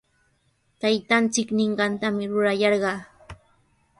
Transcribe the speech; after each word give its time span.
Taytanchik 0.79 1.49
ninqantami 1.57 2.25
rurayarqaa. 2.31 2.99